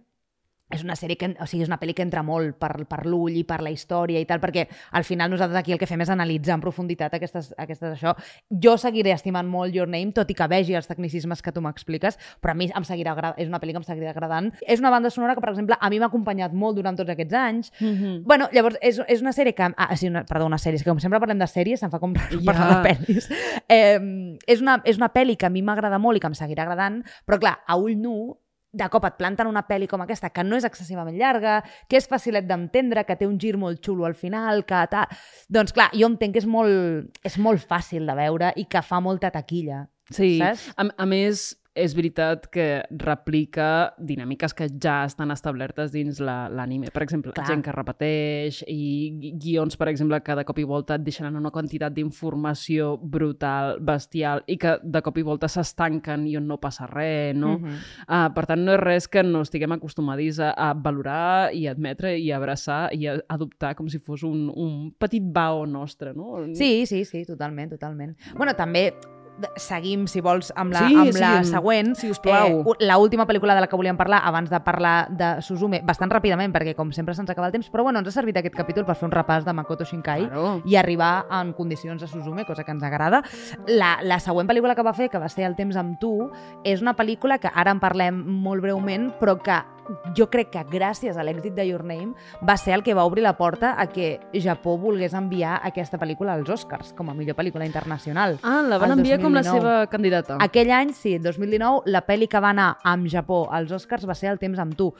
[0.71, 3.37] és una sèrie que, o sigui, és una pel·li que entra molt per, per l'ull
[3.39, 4.67] i per la història i tal, perquè
[4.99, 8.17] al final nosaltres aquí el que fem és analitzar en profunditat aquestes, aquestes això.
[8.51, 12.19] Jo seguiré estimant molt Your Name, tot i que vegi els tecnicismes que tu m'expliques,
[12.43, 14.51] però a mi em seguirà és una pel·li que em seguirà agradant.
[14.67, 17.35] És una banda sonora que, per exemple, a mi m'ha acompanyat molt durant tots aquests
[17.35, 17.73] anys.
[17.81, 18.23] Mm -hmm.
[18.25, 19.71] Bueno, llavors, és, és una sèrie que...
[19.77, 22.15] Ah, sí, una, perdó, una sèrie, que com sempre parlem de sèries, se'm fa com
[22.17, 22.41] Ja.
[22.45, 23.29] parlar de pel·lis.
[23.69, 26.63] Eh, és, una, és una pel·li que a mi m'agrada molt i que em seguirà
[26.63, 28.37] agradant, però clar, a ull nu
[28.77, 31.59] de cop et planten una pel·li com aquesta, que no és excessivament llarga,
[31.89, 35.13] que és facilet d'entendre, que té un gir molt xulo al final, que tal...
[35.53, 39.01] Doncs clar, jo entenc que és molt, és molt fàcil de veure i que fa
[39.05, 39.87] molta taquilla.
[40.13, 40.69] Sí, Saps?
[40.77, 46.89] a, a més, és veritat que replica dinàmiques que ja estan establertes dins la- l'anime.
[46.91, 47.47] Per exemple, Clar.
[47.47, 51.27] gent que repeteix i gui- guions, per exemple, que de cop i volta et deixen
[51.29, 56.47] en una quantitat d'informació brutal, bestial, i que de cop i volta s'estanquen i on
[56.49, 57.59] no passa res, no?
[57.59, 57.77] Mhm.
[58.09, 62.17] Uh, per tant, no és res que no estiguem acostumadis a, a valorar i admetre
[62.19, 66.43] i abraçar i a adoptar com si fos un, un petit bao nostre, no?
[66.55, 68.17] Sí, sí, sí, totalment, totalment.
[68.37, 68.93] Bueno, també
[69.57, 71.95] seguim, si vols, amb la, Sí, amb sí, la següent.
[71.97, 72.63] si us plau.
[72.65, 76.11] u- la última pel·lícula de la que volíem parlar, abans de parlar de Suzume, bastant
[76.11, 78.85] ràpidament, perquè com sempre se'ns acaba el temps, però bueno, ens ha servit aquest capítol
[78.87, 80.63] per fer un repàs de Makoto Shinkai Claro.
[80.65, 83.23] i arribar en condicions a Suzume, cosa que ens agrada.
[83.67, 86.31] La, la següent pel·lícula que va fer, que va ser El temps amb tu,
[86.65, 89.63] és una pel·lícula que ara en parlem molt breument, però que
[90.17, 92.15] jo crec que gràcies a l'èxit de Your Name
[92.47, 96.35] va ser el que va obrir la porta a que Japó volgués enviar aquesta pel·lícula
[96.35, 98.39] als Oscars com a millor pel·lícula internacional.
[98.43, 99.61] Ah, la van enviar com la 2019.
[99.61, 100.39] seva candidata.
[100.41, 104.15] Aquell any, sí, el 2019, la pel·li que va anar amb Japó als Oscars va
[104.15, 104.93] ser El temps amb tu.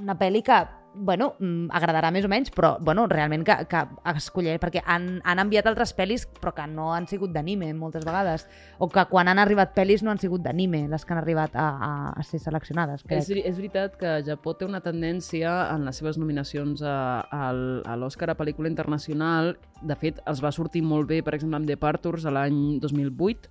[0.00, 0.64] Una pel·li que,
[0.94, 3.80] bueno, mm, agradarà més o menys, però, bueno, realment que, que
[4.14, 8.46] escollir, perquè han, han enviat altres pel·lis, però que no han sigut d'anime moltes vegades,
[8.78, 11.66] o que quan han arribat pel·lis no han sigut d'anime, les que han arribat a,
[11.68, 13.02] a, a ser seleccionades.
[13.04, 13.18] Crec.
[13.24, 17.96] És, és veritat que Japó té una tendència en les seves nominacions a, al- a
[17.98, 19.56] l'Oscar a pel·lícula internacional.
[19.84, 23.50] De fet, els va sortir molt bé, per exemple, amb Departures a l'any 2008,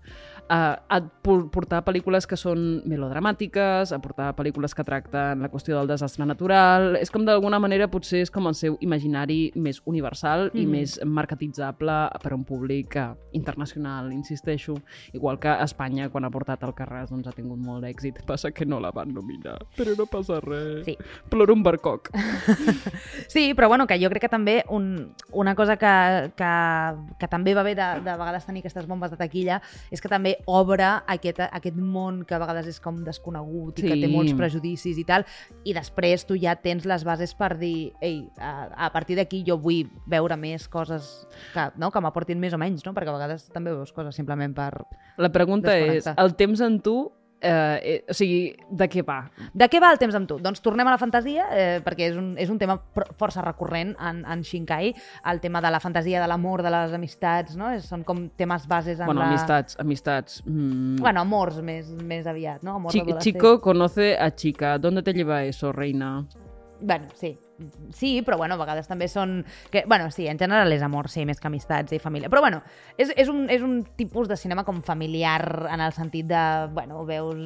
[0.50, 5.78] a, a por- portar pel·lícules que són melodramàtiques, a portar pel·lícules que tracten la qüestió
[5.78, 6.96] del desastre natural.
[7.00, 10.72] És com de d'alguna manera potser és com el seu imaginari més universal i Mhm.
[10.72, 12.96] més marketitzable per a un públic
[13.34, 14.76] internacional, insisteixo.
[15.14, 18.24] Igual que Espanya, quan ha portat al Carràs, doncs ha tingut molt d'èxit.
[18.26, 20.86] Passa que no la van nominar, però no passa res.
[20.86, 20.98] Sí.
[21.30, 22.10] Ploro un barcoc.
[23.28, 26.50] Sí, però bueno, que jo crec que també un, una cosa que, que,
[27.20, 30.36] que també va bé de, de vegades tenir aquestes bombes de taquilla és que també
[30.46, 34.12] obre aquest, aquest món que a vegades és com desconegut i que té Sí.
[34.12, 35.24] molts prejudicis i tal,
[35.64, 39.56] i després tu ja tens les bases per dir ei, a, a partir d'aquí jo
[39.64, 41.10] vull veure més coses
[41.54, 41.94] que, no?
[41.94, 42.92] que m'aportin més o menys, no?
[42.92, 44.74] perquè a vegades també veus coses simplement per...
[45.24, 46.98] La pregunta és, el temps en tu,
[47.44, 49.20] eh, eh, o sigui, de què va?
[49.54, 50.38] De què va el temps amb tu?
[50.42, 52.80] Doncs tornem a la fantasia, eh, perquè és un, és un tema
[53.20, 54.94] força recurrent en, en Shinkai,
[55.32, 57.74] el tema de la fantasia, de l'amor, de les amistats, no?
[57.76, 59.34] És, són com temes bases en Bueno, la...
[59.34, 60.42] amistats, amistats.
[60.48, 61.02] Mm.
[61.04, 62.80] Bueno, amors més, més aviat, no?
[62.80, 63.28] Amor d'adolescent.
[63.28, 64.78] chico conoce a chica.
[64.80, 66.26] ¿Dónde te lleva eso, reina?
[66.84, 67.40] Bueno, sí.
[67.94, 69.42] Sí, però bueno, a vegades també són...
[69.72, 72.32] Que, bueno, sí, en general és amor, sí, més que amistats i família.
[72.32, 72.62] Però bueno,
[72.98, 77.04] és, és, un, és un tipus de cinema com familiar en el sentit de, bueno,
[77.08, 77.40] veus...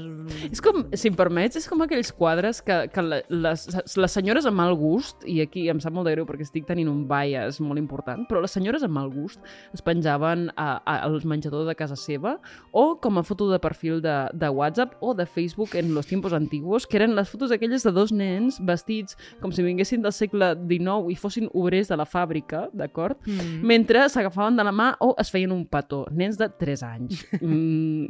[0.51, 4.59] És com, si em permets, és com aquells quadres que, que les, les senyores amb
[4.59, 7.81] mal gust, i aquí em sap molt de greu perquè estic tenint un bias molt
[7.81, 9.43] important, però les senyores amb mal gust
[9.75, 12.37] es penjaven a, a, al menjador de casa seva
[12.71, 16.33] o com a foto de perfil de, de WhatsApp o de Facebook en los tiempos
[16.33, 20.53] antiguos, que eren les fotos aquelles de dos nens vestits com si vinguessin del segle
[20.55, 23.19] XIX i fossin obrers de la fàbrica, d'acord?
[23.27, 23.59] Mm.
[23.67, 26.05] mentre s'agafaven de la mà o es feien un petó.
[26.11, 27.25] Nens de 3 anys.
[27.41, 28.07] Mm,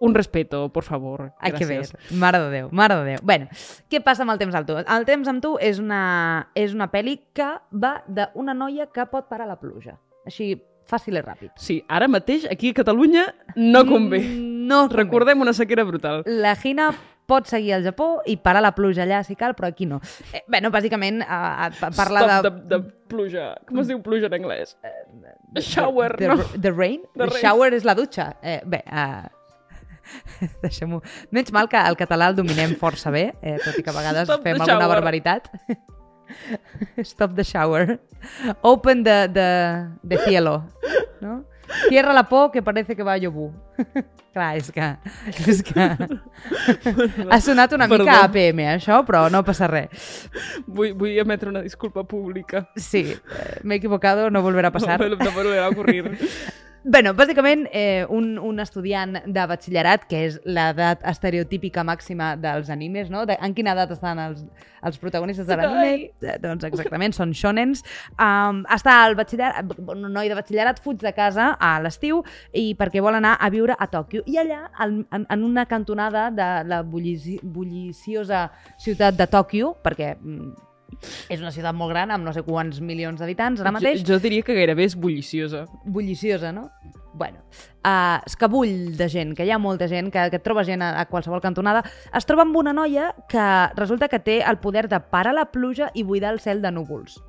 [0.00, 1.32] un respeto, por favor.
[1.40, 1.80] Ai, que bé.
[2.14, 3.18] Mare de Déu, mare de Déu.
[3.22, 3.48] Bueno,
[3.90, 4.76] què passa amb el temps amb tu?
[4.78, 9.28] El temps amb tu és una, és una pel·li que va d'una noia que pot
[9.28, 9.98] parar la pluja.
[10.24, 10.54] Així,
[10.88, 11.50] fàcil i ràpid.
[11.58, 14.22] Sí, ara mateix, aquí a Catalunya, no convé.
[14.22, 15.02] Mm, No convé.
[15.02, 16.22] Recordem una sequera brutal.
[16.24, 16.92] La Gina
[17.32, 20.00] pot seguir al Japó i parar la pluja allà si cal, però aquí no.
[20.32, 22.50] Eh, bueno, bàsicament eh, eh, parla Stop de...
[22.52, 22.66] de...
[22.76, 23.50] de pluja.
[23.68, 24.76] Com es diu pluja en anglès?
[25.60, 26.40] Shower, the, no?
[26.56, 27.02] The rain?
[27.12, 27.40] The The rain.
[27.44, 28.32] shower és la dutxa.
[28.40, 29.28] Eh, bé, uh,
[30.64, 31.02] deixem-ho...
[31.30, 34.28] Menys mal que el català el dominem força bé, eh, tot i que a vegades
[34.28, 35.50] Stop fem the alguna barbaritat.
[37.12, 37.98] Stop the shower.
[38.62, 39.48] Open the, the,
[40.08, 40.62] the cielo.
[41.20, 41.42] No?
[41.88, 43.52] Cierra la por que parece que va a llobú.
[44.32, 44.86] Clar, és que...
[45.46, 45.86] És que...
[47.28, 48.06] ha sonat una Perdó.
[48.06, 50.24] mica APM, això, però no passa res.
[50.66, 52.64] Vull, vull emetre una disculpa pública.
[52.76, 54.98] Sí, eh, m'he equivocado, no volverà a passar.
[55.02, 56.16] No, no me volverá a ocurrir.
[56.84, 63.10] Bueno, bàsicament, eh, un, un estudiant de batxillerat, que és l'edat estereotípica màxima dels animes,
[63.10, 63.22] no?
[63.28, 64.40] De, en quina edat estan els,
[64.82, 65.92] els protagonistes de l'anime?
[66.26, 67.84] Eh, doncs exactament, són shonens.
[68.16, 73.04] Um, està al batxillerat, un noi de batxillerat fuig de casa a l'estiu i perquè
[73.04, 74.26] vol anar a viure a Tòquio.
[74.26, 78.48] I allà, al, en, en una cantonada de la bullici, bulliciosa
[78.82, 80.71] ciutat de Tòquio, perquè mm,
[81.28, 84.20] és una ciutat molt gran, amb no sé quants milions d'habitants ara mateix, Jo, jo
[84.22, 85.66] diria que gairebé és bulliciosa.
[85.84, 86.70] bulliciosa, no?
[87.14, 87.42] Bueno,
[87.84, 90.94] uh, escabull de gent, que hi ha molta gent, que, que et trobes gent a,
[91.00, 91.82] a qualsevol cantonada,
[92.16, 93.44] es troba amb una noia que
[93.76, 97.20] resulta que té el poder de parar la pluja i buidar el cel de núvols.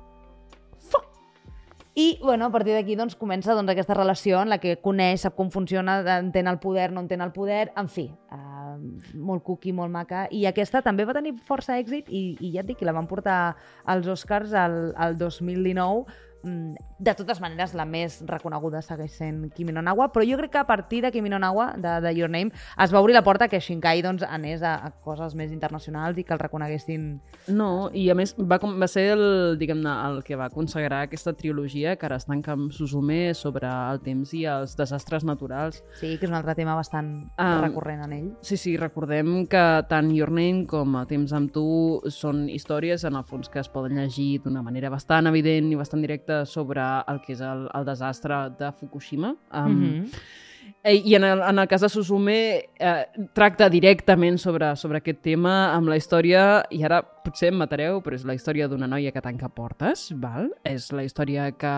[1.96, 5.36] I, bueno, a partir d'aquí doncs, comença doncs, aquesta relació en la que coneix, sap
[5.38, 8.74] com funciona, entén el poder, no entén el poder, en fi, uh,
[9.14, 10.24] molt cookie, molt maca.
[10.34, 13.54] I aquesta també va tenir força èxit i, i ja et dic la van portar
[13.86, 16.10] als Oscars al, al 2019.
[16.44, 20.52] Mm, De totes maneres, la més reconeguda segueix sent Kimi no Nawa, però jo crec
[20.52, 23.22] que a partir de Kimi no Nawa, de, de Your Name, es va obrir la
[23.24, 27.20] porta que Shinkai doncs, anés a, a coses més internacionals i que el reconeguessin.
[27.48, 29.24] No, i a més va, va ser el,
[29.60, 34.00] diguem-ne, el que va consagrar aquesta trilogia que ara es tanca amb Suzume sobre el
[34.04, 35.82] temps i els desastres naturals.
[36.00, 37.60] Sí, que és un altre tema bastant Ah.
[37.62, 38.30] recurrent en ell.
[38.42, 43.16] Sí, sí, recordem que tant Your Name com A Temps amb tu són històries en
[43.16, 47.20] el fons que es poden llegir d'una manera bastant evident i bastant directa sobre el
[47.24, 49.34] que és el, el desastre de Fukushima.
[49.52, 50.42] Um, Mm -hmm.
[50.84, 55.72] I en el, en el cas de Suzume eh, tracta directament sobre, sobre aquest tema
[55.72, 59.22] amb la història, i ara potser em matareu, però és la història d'una noia que
[59.24, 60.50] tanca portes, val?
[60.68, 61.72] És la història que...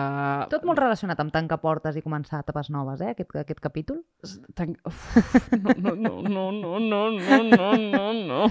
[0.51, 4.01] Tot molt relacionat amb tancar portes i començar etapes noves, eh, aquest, aquest capítol.
[4.57, 4.75] Tan...
[5.57, 8.41] No, no, no, no, no, no, no, no, no.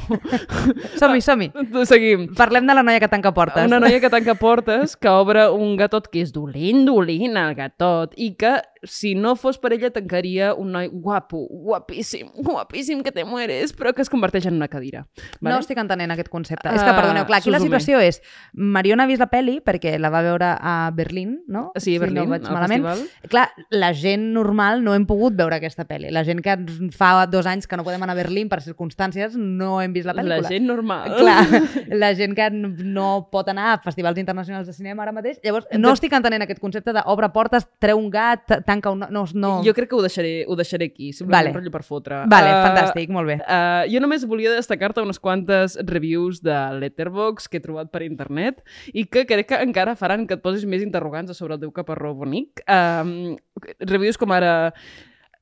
[0.99, 1.51] Som-hi, som-hi.
[1.89, 2.29] Seguim.
[2.37, 3.67] Parlem de la noia que tanca portes.
[3.69, 8.17] Una noia que tanca portes, que obre un gatot que és dolent, dolent, el gatot,
[8.17, 8.57] i que
[8.87, 13.93] si no fos per ella, tancaria un noi guapo, guapíssim, guapíssim, que te mueres, però
[13.95, 15.05] que es converteix en una cadira.
[15.41, 16.71] No estic entenent aquest concepte.
[16.73, 18.21] és que, perdoneu, clar, aquí la situació és...
[18.57, 21.67] Mariona ha vist la pel·li perquè la va veure a Berlín, no?
[21.77, 22.87] Sí, a Berlín, si no vaig malament.
[22.87, 23.31] festival.
[23.33, 26.11] Clar, la gent normal no hem pogut veure aquesta pel·li.
[26.15, 26.57] La gent que
[26.97, 30.15] fa dos anys que no podem anar a Berlín per circumstàncies no hem vist la
[30.17, 30.41] pel·lícula.
[30.47, 31.17] La gent normal.
[31.19, 35.39] Clar, la gent que no pot anar a festivals internacionals de cinema ara mateix.
[35.45, 39.05] Llavors, no estic entenent aquest concepte d'obre portes, treu un gat, tanca un...
[39.11, 39.53] No, no.
[39.67, 41.71] Jo crec que ho deixaré, ho deixaré aquí, simplement Vale.
[41.71, 42.23] per fotre.
[42.31, 43.35] Vale, Eh, fantàstic, molt bé.
[43.43, 48.63] Uh, jo només volia destacar-te unes quantes reviews de Letterboxd que he trobat per internet
[48.93, 52.15] i que crec que encara faran que et posis més interrogants sobre el teu caparró
[52.15, 52.65] bonic.
[52.69, 53.37] Um,
[53.85, 54.73] reviews com ara...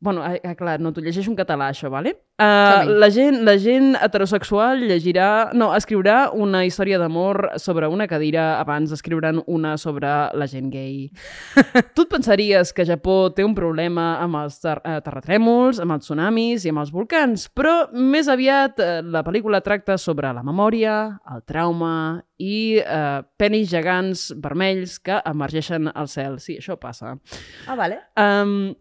[0.05, 2.11] Bueno, ah, clar, no, t'ho llegeixo en català, això, vale?
[2.35, 5.55] Uh, la, gent, la gent heterosexual llegirà...
[5.57, 11.09] No, escriurà una història d'amor sobre una cadira abans d'escriure'n una sobre la gent gay.
[11.97, 16.69] tu et pensaries que Japó té un problema amb els ter terratrèmols, amb els tsunamis
[16.69, 20.99] i amb els volcans, però més aviat la pel·lícula tracta sobre la memòria,
[21.33, 21.95] el trauma
[22.37, 26.41] i eh, penis gegants vermells que emergeixen al cel.
[26.43, 27.17] Sí, això passa.
[27.69, 28.03] Ah, vale.
[28.19, 28.75] Um,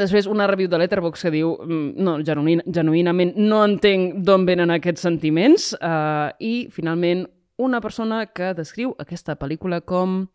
[0.00, 4.72] després, una review de Letterboxd que diu mm, no, genuïn, genuïnament no entenc d'on venen
[4.74, 7.26] aquests sentiments uh, i, finalment,
[7.62, 10.26] una persona que descriu aquesta pel·lícula com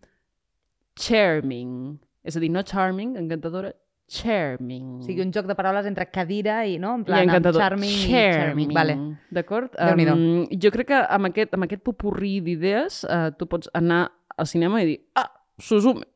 [1.00, 2.00] charming.
[2.26, 3.71] És a dir, no charming, encantadora,
[4.12, 5.00] charming.
[5.00, 6.95] O sigui, un joc de paraules entre cadira i, no?
[7.00, 7.62] En I plan, encantador.
[7.62, 8.74] charming i charming.
[8.76, 8.97] Vale.
[9.32, 9.78] D'acord?
[9.80, 14.50] Um, jo crec que amb aquest, amb aquest popurrí d'idees uh, tu pots anar al
[14.50, 15.30] cinema i dir ah,
[15.62, 16.08] Suzume,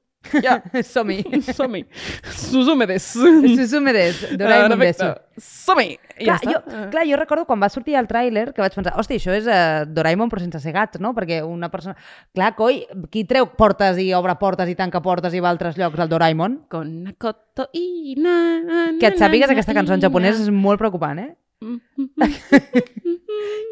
[0.43, 0.57] ja,
[0.93, 1.19] Som-hi.
[1.53, 1.83] som-hi.
[2.49, 3.03] Suzume des.
[3.03, 4.21] Suzume des.
[4.37, 5.09] Doraemon Ah, desu.
[5.37, 5.97] Som-hi!
[6.17, 6.51] I Clar, ja està.
[6.53, 9.47] jo, clar, jo recordo quan va sortir el tràiler que vaig pensar, hosti, això és
[9.51, 11.11] uh, Doraemon però sense ser gats, no?
[11.17, 11.95] Perquè una persona...
[12.33, 15.75] Clar, coi, qui treu portes i obre portes i tanca portes i va a altres
[15.79, 16.61] llocs al Doraemon?
[16.71, 21.19] Con Nakoto i na, na, Que et sàpigues aquesta cançó en japonès és molt preocupant,
[21.19, 21.33] eh?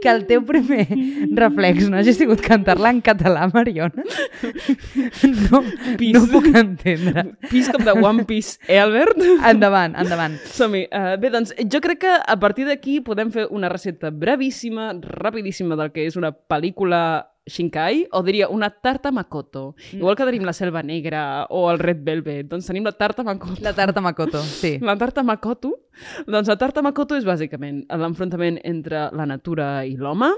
[0.03, 0.83] Que el teu primer
[1.37, 4.03] reflex no hagi sigut cantar-la en català, Mariona.
[5.23, 5.61] No,
[5.99, 6.17] Pis.
[6.17, 7.23] no puc entendre.
[7.47, 9.21] Pis com de One Piece, eh, Albert?
[9.47, 10.35] Endavant, endavant.
[10.51, 10.83] Som-hi.
[10.91, 15.79] Uh, bé, doncs, jo crec que a partir d'aquí podem fer una recepta brevíssima, rapidíssima
[15.79, 17.03] del que és una pel·lícula
[17.45, 19.75] Shinkai, o diria una tarta Makoto.
[19.91, 23.59] Igual que tenim la Selva Negra o el Red Velvet, doncs tenim la tarta Makoto.
[23.61, 24.77] La tarta Makoto, sí.
[24.81, 25.73] La tarta Makoto,
[26.27, 30.31] doncs la tarta Makoto és bàsicament l'enfrontament entre la natura i l'home.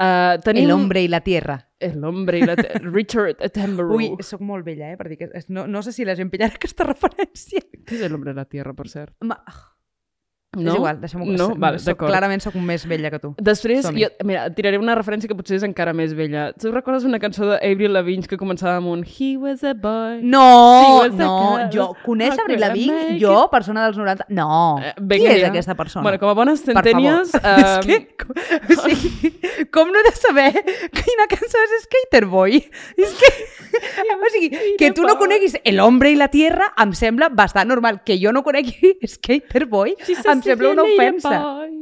[0.00, 0.64] Uh, tenim...
[0.64, 1.58] El hombre i la tierra.
[1.78, 2.54] El hombre i la...
[2.56, 3.98] te- Richard Attenborough.
[3.98, 4.96] Ui, sóc molt vella, eh?
[4.96, 7.60] Per dir que no, no sé si la gent pillarà aquesta referència.
[7.84, 9.12] Què és el hombre de la tierra, per cert?
[9.20, 9.36] Ma...
[10.58, 10.72] No?
[10.72, 11.24] És igual, deixem-ho.
[11.38, 11.44] No?
[11.54, 12.10] Vale, soc, d'acord.
[12.10, 13.28] clarament sóc més vella que tu.
[13.38, 16.48] Després, jo, mira, tiraré una referència que potser és encara més vella.
[16.58, 20.18] Tu recordes una cançó d'Avril Lavigne que començava amb un He was a boy?
[20.26, 21.28] No, no,
[21.60, 21.70] sacat.
[21.76, 24.26] jo coneix Avril Lavigne, jo, persona dels 90...
[24.34, 24.48] No,
[24.82, 26.02] Eh, qui és aquesta persona?
[26.02, 27.30] Bueno, com a bones Per centènies...
[27.30, 27.46] favor.
[27.46, 28.34] eh, és que, com,
[28.74, 29.32] o sigui,
[29.70, 30.48] com no he de saber
[30.98, 32.58] quina cançó és Skater Boy?
[32.98, 33.30] És que,
[34.18, 38.02] o sigui, que tu no coneguis El hombre i la tierra em sembla bastant normal.
[38.02, 41.36] Que jo no conegui Skater Boy She's em sembla una ofensa.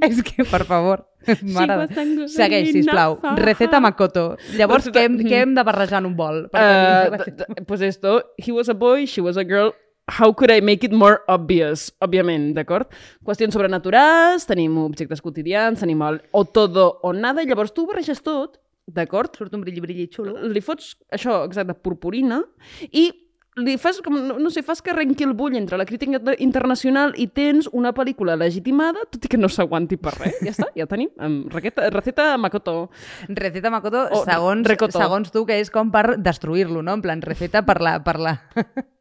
[0.05, 3.18] És que, per favor, good Segueix, sisplau.
[3.38, 4.31] Receta Makoto.
[4.59, 6.47] Llavors, què hem, què hem de barrejar en un bol?
[6.53, 9.73] Per Uh, pues esto, he was a boy, she was a girl,
[10.09, 11.88] how could I make it more obvious?
[12.05, 12.92] Òbviament, d'acord?
[13.25, 17.90] Qüestions sobrenaturals, tenim objectes quotidians, tenim el o todo o nada, i llavors tu ho
[17.90, 19.37] barreges tot, d'acord?
[19.37, 20.37] Surt un brilli, brilli xulo.
[20.49, 22.40] Li fots això, exacte, purpurina,
[22.88, 23.11] i
[23.59, 26.37] li fas, com, no, no sé, fas que arrenqui el bull entre la crítica inter-
[26.42, 30.38] internacional i tens una pel·lícula legitimada, tot i que no s'aguanti per res.
[30.42, 31.11] Ja està, ja tenim.
[31.18, 32.90] Um, receta, receta Makoto.
[33.29, 34.99] Receta Makoto, O segons, Recoto.
[34.99, 36.94] segons tu, que és com per destruir-lo, no?
[36.99, 37.99] En plan, receta per la...
[38.05, 38.37] Per la...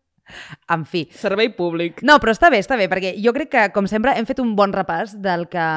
[0.70, 1.06] en fi.
[1.12, 2.02] Servei públic.
[2.04, 4.56] No, però està bé, està bé, perquè jo crec que, com sempre, hem fet un
[4.58, 5.68] bon repàs del que,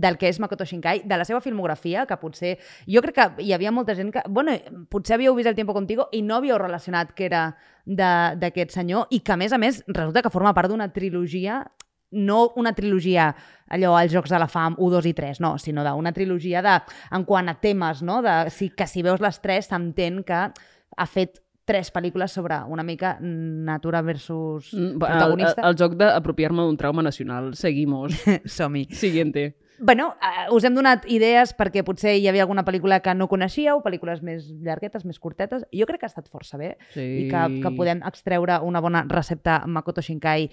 [0.00, 2.56] del que és Makoto Shinkai, de la seva filmografia, que potser...
[2.88, 4.22] Jo crec que hi havia molta gent que...
[4.28, 4.54] Bueno,
[4.90, 9.06] potser havíeu vist El tiempo contigo i no havíeu relacionat que era de- d'aquest senyor
[9.10, 11.62] i que, a més a més, resulta que forma part d'una trilogia
[12.10, 13.34] no una trilogia
[13.68, 16.78] allò als Jocs de la Fam 1, 2 i 3, no, sinó d'una trilogia de,
[17.12, 18.22] en quant a temes, no?
[18.24, 22.82] De, si, que si veus les tres s'entén que ha fet tres pel·lícules sobre una
[22.82, 25.68] mica natura versus Mm, El, el, protagonista.
[25.68, 27.52] el joc d'apropiar-me d'un trauma nacional.
[27.54, 28.16] Seguimos.
[28.58, 28.86] Som-hi.
[28.90, 29.54] Siguiente.
[29.78, 33.78] Bueno, uh, us hem donat idees perquè potser hi havia alguna pel·lícula que no coneixíeu,
[33.84, 35.62] pel·lícules més llarguetes, més curtetes.
[35.70, 37.04] Jo crec que ha estat força bé Sí.
[37.04, 40.48] i que, que podem extreure una bona recepta Makoto Shinkai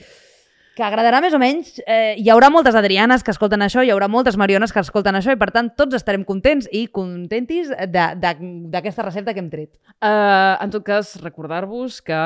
[0.76, 1.78] que agradarà més o menys.
[1.88, 5.32] Eh, hi haurà moltes Adrianes que escolten això, hi haurà moltes Mariones que escolten això
[5.32, 7.88] i per tant tots estarem contents i contentis de-
[8.20, 9.78] de- d'aquesta recepta que hem tret.
[10.04, 12.20] Uh, en tot cas, recordar-vos que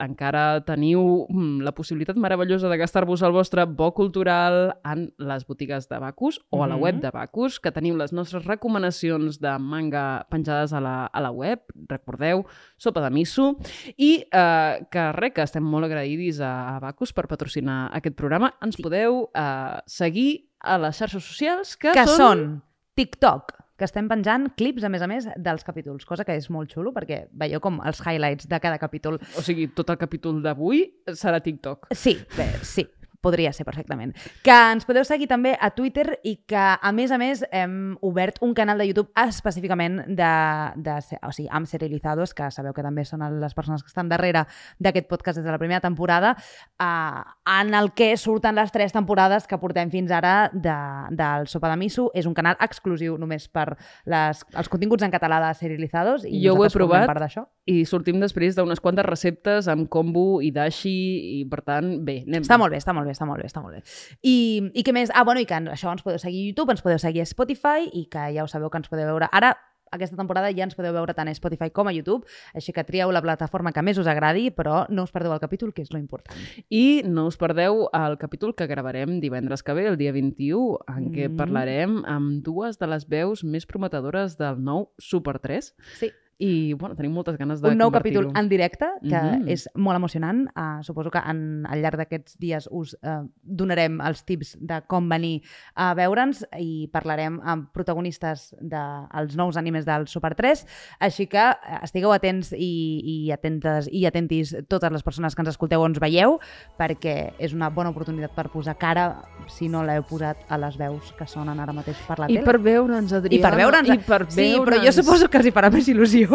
[0.00, 5.88] encara teniu mm, la possibilitat meravellosa de gastar-vos el vostre bo cultural en les botigues
[5.88, 6.82] de Bacus o a la Mhm.
[6.82, 11.30] web de Bacus, que teniu les nostres recomanacions de manga penjades a la, a la
[11.30, 12.44] web, recordeu,
[12.76, 13.56] sopa de miso,
[13.96, 18.52] i uh, que res, que estem molt agraïdis a, a Bacus per patrocinar aquest programa.
[18.64, 22.60] Ens podeu uh, seguir a les xarxes socials, que, que són
[22.98, 26.72] TikTok, que estem penjant clips, a més a més, dels capítols, cosa que és molt
[26.72, 29.20] xulo perquè veieu com els highlights de cada capítol.
[29.36, 31.90] O sigui, tot el capítol d'avui serà TikTok.
[31.92, 32.86] Sí, bé, sí,
[33.20, 34.14] podria ser perfectament.
[34.44, 38.38] Que ens podeu seguir també a Twitter i que, a més a més, hem obert
[38.44, 40.32] un canal de YouTube específicament de,
[40.76, 44.46] de, o sigui, amb Serializados, que sabeu que també són les persones que estan darrere
[44.78, 46.36] d'aquest podcast des de la primera temporada,
[46.80, 47.22] eh,
[47.60, 50.76] en el que surten les tres temporades que portem fins ara de,
[51.10, 52.10] del Sopa de Miso.
[52.14, 56.56] És un canal exclusiu només per les, els continguts en català de Serializados i Jo
[56.56, 57.06] ho he provat.
[57.06, 57.46] part d'això.
[57.66, 62.44] I sortim després d'unes quantes receptes amb kombu i dashi i, per tant, bé, anem.
[62.46, 63.82] Està molt bé, està molt bé, està molt bé, està molt bé.
[64.22, 65.10] I, i què més?
[65.14, 67.88] Ah, bueno, i que això ens podeu seguir a YouTube, ens podeu seguir a Spotify
[67.92, 69.26] i que ja ho sabeu que ens podeu veure.
[69.34, 69.56] Ara,
[69.90, 73.10] aquesta temporada ja ens podeu veure tant a Spotify com a YouTube, així que trieu
[73.14, 75.98] la plataforma que més us agradi, però no us perdeu el capítol, que és lo
[75.98, 76.38] important.
[76.70, 81.10] I no us perdeu el capítol que gravarem divendres que ve, el dia 21, en
[81.14, 81.36] què Mm.
[81.38, 85.74] parlarem amb dues de les veus més prometedores del nou Super 3.
[85.98, 86.10] Sí.
[86.38, 89.48] I, bueno, tenim moltes ganes de Un nou capítol en directe, que Mhm.
[89.48, 90.46] és molt emocionant.
[90.54, 95.08] Uh, suposo que en, al llarg d'aquests dies us uh, donarem els tips de com
[95.08, 95.42] venir
[95.74, 100.66] a veure'ns i parlarem amb protagonistes dels de, nous animes del Super 3.
[101.00, 105.48] Així que eh, estigueu atents i, i atentes i atentis totes les persones que ens
[105.54, 106.38] escolteu o ens veieu,
[106.78, 111.12] perquè és una bona oportunitat per posar cara, si no l'heu posat, a les veus
[111.16, 112.44] que sonen ara mateix per la I tele.
[112.44, 113.38] per veure'ns, Adrià.
[113.38, 113.88] I per veure'ns.
[113.88, 114.94] I per sí, però jo veure'ns.
[115.00, 116.25] suposo que els hi farà més il·lusió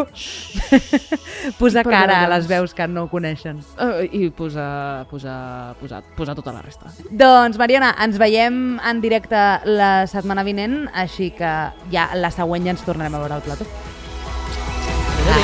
[1.59, 2.34] posar I per cara a veure'ns.
[2.36, 3.59] les veus que no coneixen.
[3.78, 6.92] Uh, I posar, posar, posar, posar tota la resta.
[7.11, 9.36] Doncs, Mariona, ens veiem en directe
[9.66, 11.52] la setmana vinent, així que
[11.92, 13.66] ja la següent ja ens tornarem a veure al plató.
[15.26, 15.34] 夢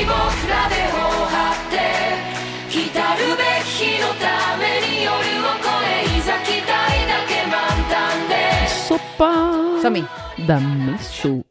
[0.00, 0.16] に僕
[0.48, 1.76] らで頬張って
[2.70, 5.20] 来たるべき日のために夜を
[5.60, 6.72] 越えいざ期待
[7.06, 7.54] だけ満
[7.90, 8.34] タンで
[8.88, 10.04] Sopa Som-hi!
[10.38, 11.47] de miso.